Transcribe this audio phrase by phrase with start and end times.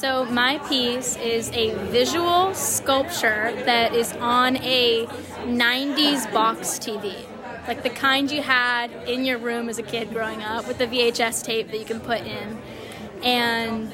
[0.00, 5.04] So, my piece is a visual sculpture that is on a
[5.44, 7.26] 90s box TV.
[7.68, 10.86] Like the kind you had in your room as a kid growing up with the
[10.86, 12.56] VHS tape that you can put in.
[13.22, 13.92] And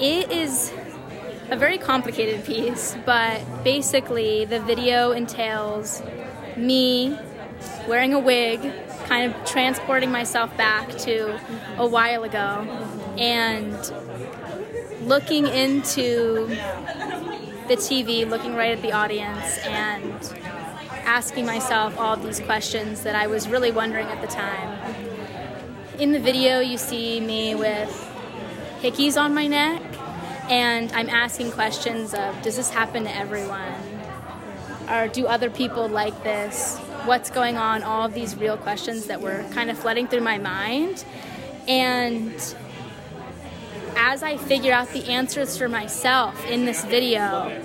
[0.00, 0.72] it is
[1.48, 6.02] a very complicated piece, but basically the video entails
[6.56, 7.16] me
[7.86, 8.60] wearing a wig,
[9.06, 11.38] kind of transporting myself back to
[11.78, 12.66] a while ago,
[13.16, 13.76] and
[15.04, 16.46] looking into
[17.68, 20.12] the TV, looking right at the audience, and
[21.04, 24.94] asking myself all these questions that I was really wondering at the time.
[25.98, 27.90] In the video, you see me with
[28.80, 29.82] hickeys on my neck,
[30.50, 33.74] and I'm asking questions of Does this happen to everyone?
[34.90, 36.78] Or do other people like this?
[37.04, 37.82] What's going on?
[37.82, 41.04] All of these real questions that were kind of flooding through my mind.
[41.66, 42.34] And
[44.14, 47.60] as I figure out the answers for myself in this video,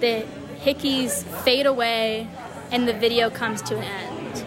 [0.00, 0.26] the
[0.60, 2.28] hickeys fade away
[2.70, 4.44] and the video comes to an end.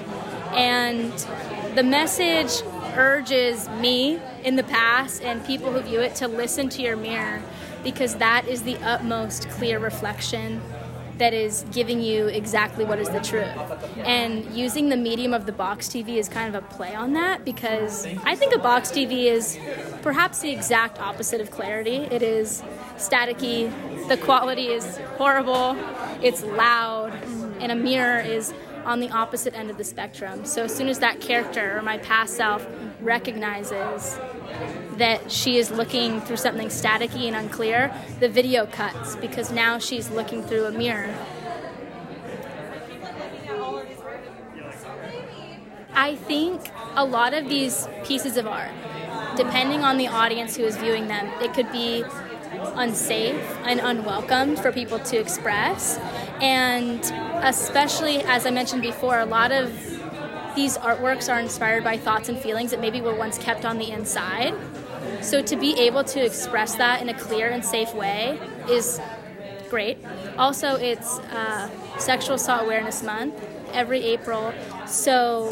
[0.53, 2.61] And the message
[2.95, 7.42] urges me in the past and people who view it to listen to your mirror
[7.83, 10.61] because that is the utmost clear reflection
[11.20, 13.56] that is giving you exactly what is the truth.
[13.98, 17.45] And using the medium of the box TV is kind of a play on that
[17.45, 19.59] because I think a box TV is
[20.02, 21.98] perhaps the exact opposite of clarity.
[21.98, 22.64] It is
[22.95, 23.70] staticky,
[24.08, 25.78] the quality is horrible,
[26.22, 27.14] it's loud,
[27.59, 28.54] and a mirror is
[28.85, 30.45] on the opposite end of the spectrum.
[30.45, 32.66] So as soon as that character or my past self
[33.02, 34.19] recognizes
[34.97, 40.09] that she is looking through something staticky and unclear, the video cuts because now she's
[40.09, 41.13] looking through a mirror.
[45.93, 46.61] I think
[46.95, 48.71] a lot of these pieces of art,
[49.36, 52.03] depending on the audience who is viewing them, it could be
[52.75, 55.99] unsafe and unwelcome for people to express.
[56.42, 57.00] And
[57.44, 59.72] especially, as I mentioned before, a lot of
[60.55, 63.92] these artworks are inspired by thoughts and feelings that maybe were once kept on the
[63.92, 64.54] inside.
[65.22, 68.39] So to be able to express that in a clear and safe way
[68.70, 68.99] is
[69.70, 69.98] great.
[70.38, 73.36] Also, it's uh, Sexual Assault Awareness Month
[73.73, 74.54] every April.
[74.88, 75.49] So,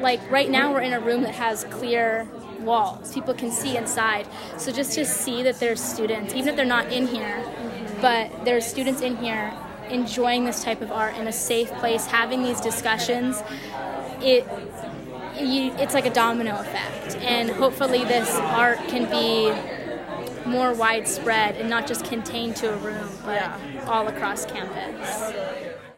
[0.00, 2.28] like right now, we're in a room that has clear
[2.60, 3.12] walls.
[3.12, 4.26] People can see inside.
[4.56, 7.44] So just to see that there's students, even if they're not in here,
[8.00, 9.52] but there's students in here
[9.92, 13.42] enjoying this type of art in a safe place, having these discussions,
[14.20, 14.46] it
[15.38, 17.16] you, it's like a domino effect.
[17.16, 19.52] And hopefully, this art can be
[20.48, 25.91] more widespread and not just contained to a room, but all across campus.